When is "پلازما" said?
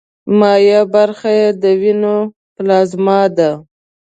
2.55-3.19